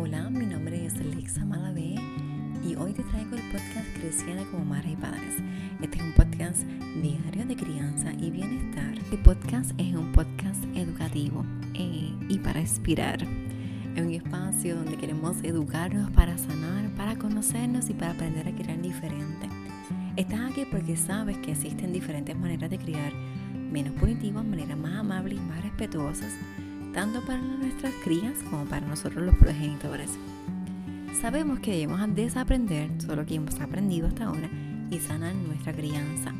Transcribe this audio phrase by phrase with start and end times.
[0.00, 1.96] Hola, mi nombre es Alexa Malavé
[2.64, 5.34] y hoy te traigo el podcast Creciendo como Madres y Padres.
[5.82, 6.62] Este es un podcast
[7.02, 8.96] diario de crianza y bienestar.
[8.96, 13.20] Este podcast es un podcast educativo eh, y para inspirar.
[13.96, 18.80] Es un espacio donde queremos educarnos para sanar, para conocernos y para aprender a criar
[18.80, 19.48] diferente.
[20.14, 23.12] Estás aquí porque sabes que existen diferentes maneras de criar,
[23.72, 26.32] menos punitivas, maneras más amables y más respetuosas
[26.98, 30.10] tanto para nuestras crías como para nosotros los progenitores.
[31.20, 34.50] Sabemos que debemos desaprender todo lo que hemos aprendido hasta ahora
[34.90, 36.34] y sanar nuestra crianza.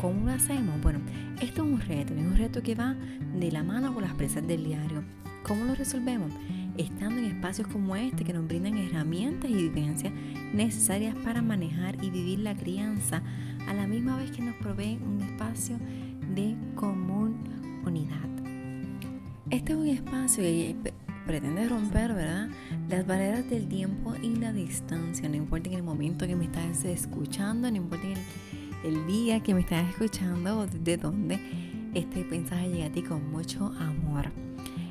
[0.00, 0.80] ¿Cómo lo hacemos?
[0.82, 1.00] Bueno,
[1.40, 2.94] esto es un reto, es un reto que va
[3.34, 5.02] de la mano con las presas del diario.
[5.42, 6.30] ¿Cómo lo resolvemos?
[6.76, 10.12] Estando en espacios como este que nos brindan herramientas y vivencias
[10.54, 13.20] necesarias para manejar y vivir la crianza,
[13.66, 15.76] a la misma vez que nos proveen un espacio
[16.36, 17.36] de común
[17.84, 18.27] unidad.
[19.50, 20.76] Este es un espacio que
[21.26, 22.50] pretende romper, ¿verdad?
[22.90, 25.26] Las barreras del tiempo y la distancia.
[25.26, 28.06] No importa en el momento que me estás escuchando, no importa
[28.84, 31.40] el, día que me estás escuchando o de dónde
[31.94, 34.30] este mensaje llega a ti con mucho amor.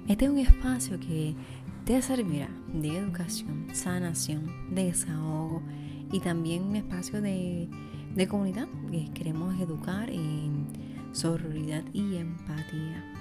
[0.08, 1.36] Este es un espacio que
[1.86, 5.62] te servirá de educación, sanación, desahogo
[6.12, 7.70] y también un espacio de,
[8.16, 10.66] de comunidad que queremos educar en
[11.12, 13.17] sororidad y empatía.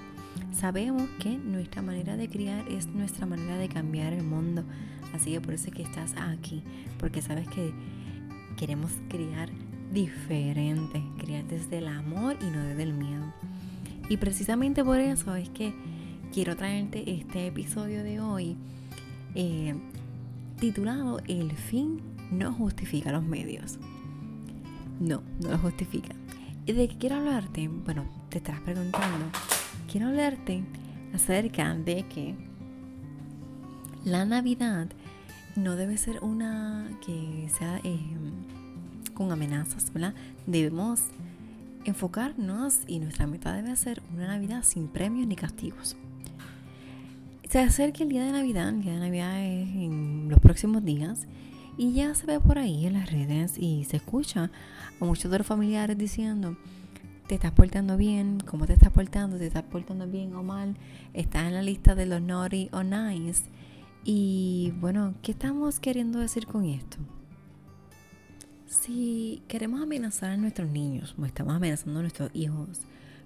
[0.52, 4.64] Sabemos que nuestra manera de criar es nuestra manera de cambiar el mundo.
[5.14, 6.62] Así que por eso es que estás aquí,
[6.98, 7.72] porque sabes que
[8.56, 9.50] queremos criar
[9.92, 13.32] diferente, criar desde el amor y no desde el miedo.
[14.08, 15.74] Y precisamente por eso es que
[16.32, 18.56] quiero traerte este episodio de hoy
[19.34, 19.74] eh,
[20.58, 22.00] titulado El fin
[22.30, 23.78] no justifica los medios.
[25.00, 26.14] No, no lo justifica.
[26.66, 27.68] ¿Y de qué quiero hablarte?
[27.68, 29.26] Bueno, te estás preguntando
[29.96, 30.62] quiero hablarte
[31.14, 32.34] acerca de que
[34.04, 34.88] la Navidad
[35.54, 37.98] no debe ser una que sea eh,
[39.14, 40.12] con amenazas, ¿verdad?
[40.46, 41.00] Debemos
[41.86, 45.96] enfocarnos y nuestra meta debe ser una Navidad sin premios ni castigos.
[47.48, 51.26] Se acerca el día de Navidad, el día de Navidad es en los próximos días
[51.78, 54.50] y ya se ve por ahí en las redes y se escucha
[55.00, 56.54] a muchos de los familiares diciendo,
[57.26, 60.76] te estás portando bien, cómo te estás portando, te estás portando bien o mal,
[61.12, 63.42] estás en la lista de los naughty o nice.
[64.04, 66.98] Y bueno, ¿qué estamos queriendo decir con esto?
[68.66, 72.82] Si queremos amenazar a nuestros niños, o estamos amenazando a nuestros hijos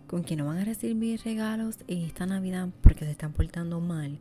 [0.07, 4.19] con que no van a recibir regalos esta Navidad porque se están portando mal,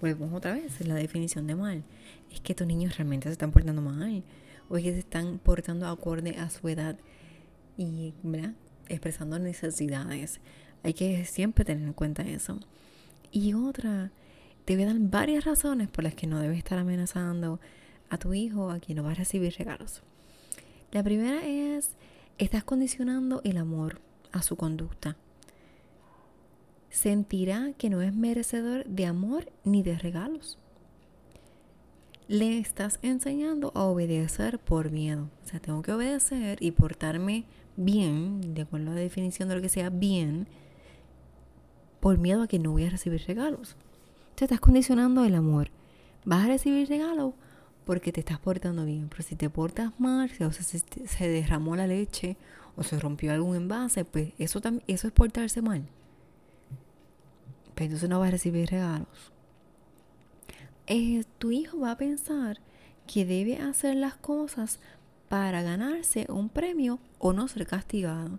[0.00, 1.84] volvemos otra vez la definición de mal.
[2.32, 4.24] Es que estos niños realmente se están portando mal
[4.68, 6.98] o es que se están portando acorde a su edad
[7.76, 8.54] y ¿verdad?
[8.88, 10.40] Expresando necesidades.
[10.82, 12.58] Hay que siempre tener en cuenta eso.
[13.30, 14.10] Y otra,
[14.64, 17.60] te voy a dar varias razones por las que no debes estar amenazando
[18.10, 20.02] a tu hijo a quien no va a recibir regalos.
[20.92, 21.92] La primera es,
[22.38, 24.00] estás condicionando el amor
[24.32, 25.16] a su conducta.
[26.90, 30.58] Sentirá que no es merecedor de amor ni de regalos.
[32.28, 35.30] Le estás enseñando a obedecer por miedo.
[35.44, 37.46] O sea, tengo que obedecer y portarme
[37.76, 40.46] bien, de acuerdo a la definición de lo que sea bien,
[42.00, 43.76] por miedo a que no voy a recibir regalos.
[44.34, 45.70] Te estás condicionando el amor.
[46.24, 47.34] Vas a recibir regalos
[47.84, 49.08] porque te estás portando bien.
[49.08, 52.36] Pero si te portas mal, o se, se, derramó la leche
[52.76, 55.86] o se rompió algún envase, pues eso, también, eso es portarse mal.
[57.74, 59.32] Pero entonces no vas a recibir regalos.
[60.86, 62.58] Eh, tu hijo va a pensar
[63.06, 64.80] que debe hacer las cosas
[65.32, 68.38] para ganarse un premio o no ser castigado.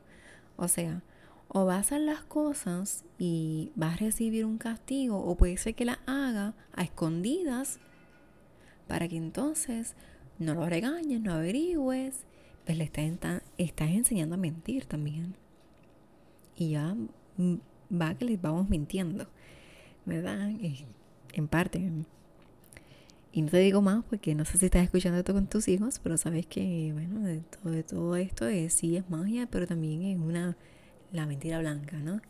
[0.58, 1.02] O sea,
[1.48, 5.74] o va a hacer las cosas y va a recibir un castigo o puede ser
[5.74, 7.80] que la haga a escondidas
[8.88, 9.96] para que entonces
[10.38, 12.28] no lo regañes, no averigües,
[12.64, 15.36] pues le estás, estás enseñando a mentir también.
[16.56, 16.96] Y ya
[17.92, 19.26] va que les vamos mintiendo,
[20.06, 20.48] ¿verdad?
[21.34, 21.92] En parte.
[23.36, 26.00] Y no te digo más porque no sé si estás escuchando esto con tus hijos,
[26.04, 30.56] pero sabes que, bueno, de todo, esto es, sí es magia, pero también es una,
[31.12, 32.22] la mentira blanca, ¿no?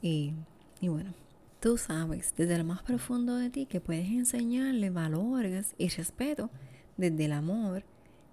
[0.00, 0.32] Y,
[0.80, 1.12] y bueno,
[1.58, 6.50] tú sabes desde lo más profundo de ti que puedes enseñarle valores y respeto
[6.96, 7.82] desde el amor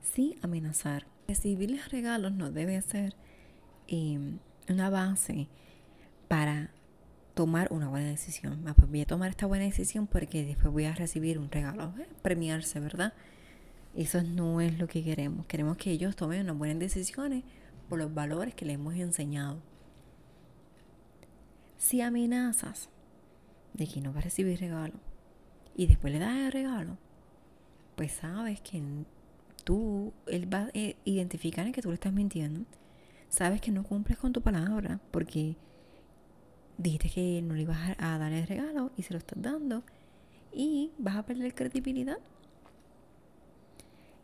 [0.03, 1.07] sin amenazar.
[1.27, 3.15] Recibirles regalos no debe ser
[3.87, 4.19] eh,
[4.69, 5.47] una base
[6.27, 6.69] para
[7.35, 8.63] tomar una buena decisión.
[8.65, 11.93] Ah, pues voy a tomar esta buena decisión porque después voy a recibir un regalo,
[11.99, 12.07] ¿eh?
[12.21, 13.13] premiarse, ¿verdad?
[13.93, 15.45] Eso no es lo que queremos.
[15.45, 17.43] Queremos que ellos tomen unas buenas decisiones
[17.87, 19.59] por los valores que les hemos enseñado.
[21.77, 22.89] Si amenazas
[23.73, 24.95] de que no va a recibir regalo
[25.75, 26.97] y después le das el regalo,
[27.95, 28.81] pues sabes que
[29.65, 32.61] tú, él va a identificar en que tú le estás mintiendo.
[33.27, 35.57] Sabes que no cumples con tu palabra porque
[36.77, 39.83] dijiste que no le ibas a dar el regalo y se lo estás dando
[40.53, 42.17] y vas a perder credibilidad.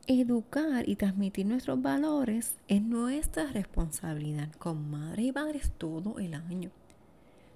[0.07, 6.71] Educar y transmitir nuestros valores es nuestra responsabilidad con madres y padres todo el año.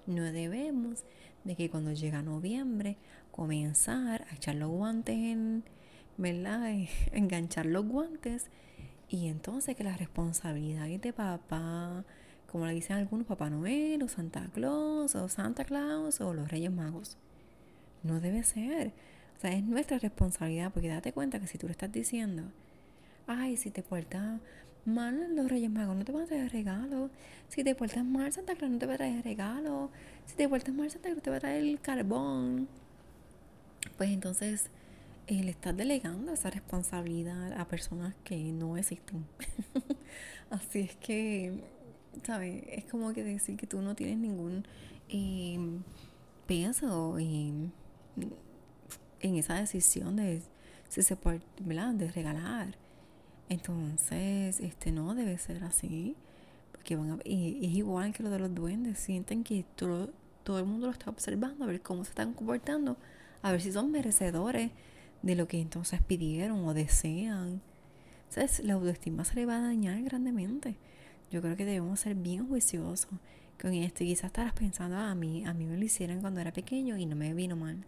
[0.06, 1.04] No debemos
[1.44, 2.96] de que cuando llega noviembre
[3.32, 5.64] comenzar a echar los guantes en,
[6.16, 6.72] ¿verdad?
[7.12, 8.46] Enganchar los guantes
[9.08, 12.04] y entonces que la responsabilidad es de papá,
[12.50, 16.72] como le dicen algunos, Papá Noel o Santa Claus o Santa Claus o los Reyes
[16.72, 17.16] Magos.
[18.02, 18.92] No debe ser.
[19.36, 22.44] O sea, es nuestra responsabilidad porque date cuenta que si tú le estás diciendo,
[23.26, 24.40] ay, si te portas
[24.84, 27.10] mal los Reyes Magos no te van a traer regalo.
[27.48, 29.90] Si te portas mal Santa Claus no te va a traer regalo.
[30.26, 32.68] Si te portas mal Santa Claus te va a traer el carbón.
[33.96, 34.70] Pues entonces
[35.26, 39.26] eh, le estás delegando esa responsabilidad a personas que no existen.
[40.50, 41.64] Así es que,
[42.24, 42.64] ¿sabes?
[42.68, 44.64] Es como que decir que tú no tienes ningún
[45.08, 45.58] eh,
[46.46, 47.72] peso en
[49.20, 50.42] en esa decisión de
[50.88, 51.94] si se puede, ¿verdad?
[51.94, 52.76] De regalar.
[53.48, 56.16] Entonces, este no debe ser así.
[56.72, 58.98] Porque van a, y, es igual que lo de los duendes.
[58.98, 60.10] Sienten que todo,
[60.44, 62.96] todo el mundo lo está observando, a ver cómo se están comportando,
[63.42, 64.70] a ver si son merecedores
[65.22, 67.60] de lo que entonces pidieron o desean.
[68.28, 68.60] ¿Sabes?
[68.64, 70.76] La autoestima se le va a dañar grandemente.
[71.30, 73.08] Yo creo que debemos ser bien juiciosos
[73.60, 74.04] con esto.
[74.04, 76.96] Y quizás estarás pensando, ah, a mí, a mí me lo hicieron cuando era pequeño
[76.96, 77.84] y no me vino mal.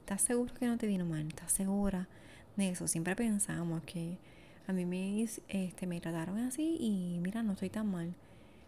[0.00, 1.26] ¿Estás seguro que no te vino mal?
[1.28, 2.08] ¿Estás segura
[2.56, 2.88] de eso?
[2.88, 4.18] Siempre pensamos que
[4.66, 8.14] a mí me, este, me trataron así y mira, no estoy tan mal.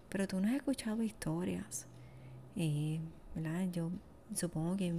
[0.09, 1.87] Pero tú no has escuchado historias.
[2.57, 3.01] Eh,
[3.35, 3.67] ¿verdad?
[3.73, 3.91] Yo
[4.35, 4.95] supongo que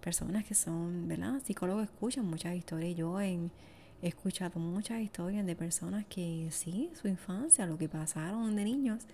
[0.00, 1.40] personas que son, ¿verdad?
[1.44, 2.96] Psicólogos escuchan muchas historias.
[2.96, 3.18] Yo
[4.02, 9.06] he escuchado muchas historias de personas que sí, su infancia, lo que pasaron de niños,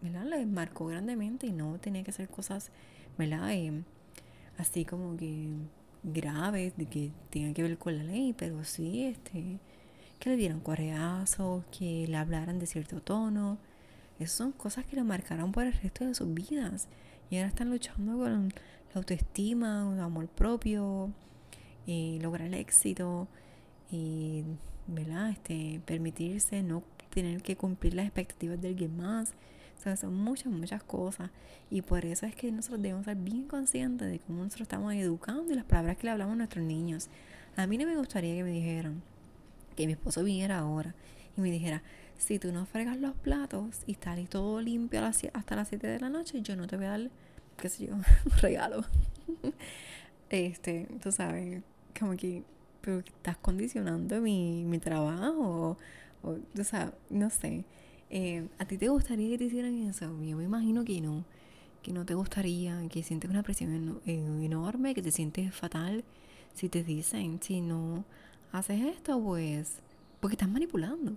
[0.00, 0.24] ¿verdad?
[0.26, 2.70] Les marcó grandemente y no tenía que hacer cosas,
[3.18, 3.52] ¿verdad?
[3.52, 3.82] Eh,
[4.58, 5.48] así como que
[6.04, 9.58] graves de que tengan que ver con la ley, pero sí, este,
[10.20, 13.58] que le dieran correazos, que le hablaran de cierto tono.
[14.20, 16.88] Esas son cosas que le marcaron por el resto de sus vidas.
[17.28, 18.48] Y ahora están luchando con
[18.94, 21.10] la autoestima, el amor propio,
[21.86, 23.28] y lograr el éxito,
[23.90, 24.44] y
[24.86, 25.30] ¿verdad?
[25.30, 29.34] Este, permitirse no tener que cumplir las expectativas de alguien más
[29.94, 31.30] son muchas, muchas cosas.
[31.70, 35.52] Y por eso es que nosotros debemos ser bien conscientes de cómo nosotros estamos educando
[35.52, 37.08] y las palabras que le hablamos a nuestros niños.
[37.54, 39.02] A mí no me gustaría que me dijeran,
[39.76, 40.94] que mi esposo viniera ahora
[41.36, 41.82] y me dijera,
[42.18, 46.08] si tú no fregas los platos y está todo limpio hasta las 7 de la
[46.08, 47.10] noche, yo no te voy a dar,
[47.56, 48.04] qué sé yo, un
[48.40, 48.84] regalo.
[50.30, 51.62] este, tú sabes,
[51.98, 52.42] como que
[52.86, 55.76] pero estás condicionando mi, mi trabajo
[56.22, 57.64] o, o, o sea, no sé.
[58.10, 60.06] Eh, ¿A ti te gustaría que te hicieran eso?
[60.22, 61.24] Yo me imagino que no.
[61.82, 66.04] Que no te gustaría, que sientes una presión eh, enorme, que te sientes fatal.
[66.54, 68.04] Si te dicen, si no
[68.52, 69.80] haces esto, pues.
[70.20, 71.16] Porque estás manipulando.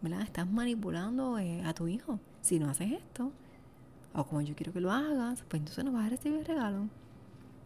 [0.00, 0.22] ¿Verdad?
[0.22, 2.18] Estás manipulando eh, a tu hijo.
[2.40, 3.30] Si no haces esto,
[4.14, 6.88] o como yo quiero que lo hagas, pues entonces no vas a recibir el regalo.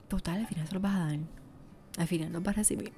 [0.08, 1.45] Total, al final se lo vas a dar.
[1.96, 2.92] Al final lo vas a recibir.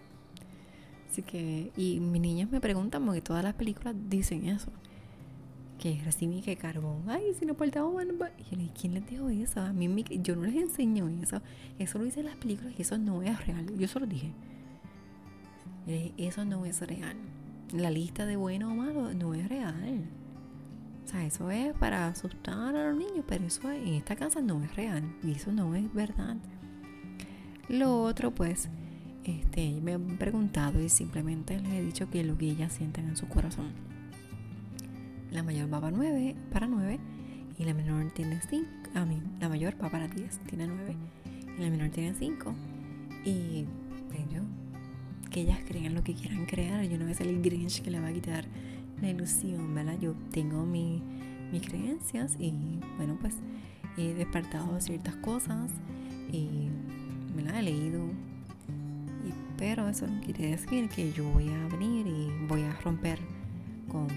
[1.11, 4.71] Así que, y mis niñas me preguntan, porque todas las películas dicen eso
[5.79, 7.05] que recibí que carbón.
[7.07, 8.33] Ay, si no portamos mal.
[8.51, 9.61] Y yo ¿quién les dijo eso?
[9.61, 11.41] A mí yo no les enseño eso.
[11.79, 13.67] Eso lo hice en las películas y eso no es real.
[13.79, 14.33] Yo solo dije.
[16.17, 17.17] Eso no es real.
[17.73, 20.05] La lista de bueno o malo no es real.
[21.05, 24.63] O sea, eso es para asustar a los niños, pero eso en esta casa no
[24.63, 25.03] es real.
[25.23, 26.37] Y eso no es verdad.
[27.69, 28.69] Lo otro, pues,
[29.25, 33.17] este, me han preguntado y simplemente les he dicho que lo que ellas sienten en
[33.17, 33.73] su corazón
[35.31, 36.99] la mayor va para 9, para 9
[37.59, 38.67] y la menor tiene 5.
[38.95, 40.97] A mí, la mayor va para 10, tiene 9
[41.59, 42.55] y la menor tiene 5.
[43.25, 43.67] Y
[44.15, 44.45] ellos,
[45.31, 46.83] que ellas crean lo que quieran crear.
[46.85, 48.47] Yo no voy a ser el Grinch que le va a quitar
[49.03, 49.99] la ilusión, ¿verdad?
[50.01, 51.03] Yo tengo mi,
[51.53, 53.35] mis creencias y bueno, pues
[53.97, 55.71] he despertado ciertas cosas
[56.33, 56.69] y
[57.37, 58.01] me la he leído.
[59.59, 63.19] Pero eso no quiere decir que yo voy a venir y voy a romper
[63.89, 64.09] con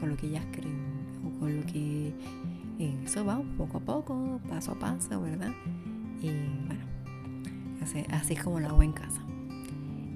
[0.00, 0.80] con lo que ellas creen
[1.24, 2.12] o con lo que
[2.78, 5.52] eh, eso va poco a poco, paso a paso, ¿verdad?
[6.22, 6.30] Y
[6.66, 6.82] bueno,
[7.82, 9.20] así, es como lo hago en casa.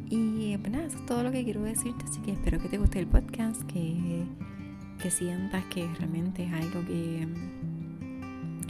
[0.09, 2.79] Y pues nada, eso es todo lo que quiero decirte, así que espero que te
[2.79, 4.25] guste el podcast, que,
[5.03, 7.29] que sientas que realmente es algo que,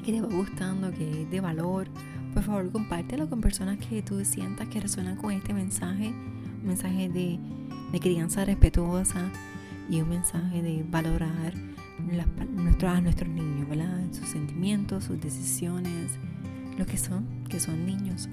[0.05, 1.89] que te va gustando, que es de valor.
[2.35, 6.13] Por favor, compártelo con personas que tú sientas que resuenan con este mensaje
[6.65, 7.39] mensaje de,
[7.93, 9.31] de crianza respetuosa
[9.89, 11.53] y un mensaje de valorar
[12.87, 14.01] a nuestros niños, ¿verdad?
[14.13, 16.13] Sus sentimientos, sus decisiones,
[16.79, 18.29] lo que son, que son niños.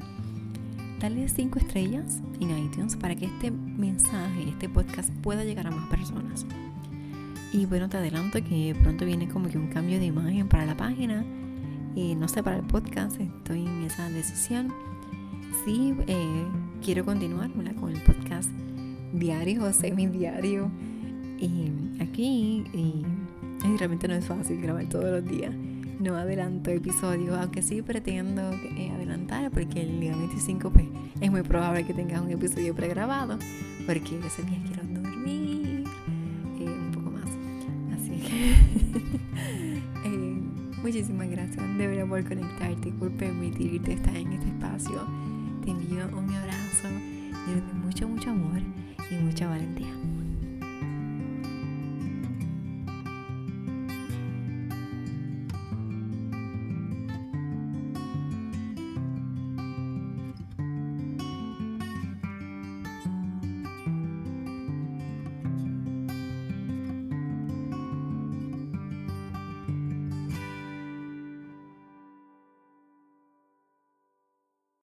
[1.00, 5.89] Dale 5 estrellas en iTunes para que este mensaje, este podcast pueda llegar a más
[5.89, 6.46] personas.
[7.53, 10.77] Y bueno, te adelanto que pronto viene como que un cambio de imagen para la
[10.77, 11.25] página.
[11.96, 14.74] Y no sé, para el podcast estoy en esa decisión.
[15.66, 16.46] Sí, eh,
[16.84, 18.50] quiero continuar con el podcast
[19.14, 20.70] diario o semi-diario.
[21.40, 21.72] Y
[22.02, 23.06] aquí, y,
[23.78, 25.54] realmente no es fácil grabar todos los días.
[26.00, 28.42] No adelanto episodios, aunque sí pretendo
[28.76, 30.86] eh, adelantar, porque el día 25 pues,
[31.20, 33.38] es muy probable que tengas un episodio pregrabado,
[33.86, 34.82] porque ese día quiero
[35.28, 35.61] Eh,
[40.92, 45.08] muchísimas gracias de verdad por conectarte, por permitirte estar en este espacio.
[45.64, 46.90] Te envío un abrazo
[47.48, 48.60] lleno de mucho, mucho amor
[49.10, 50.21] y mucha valentía.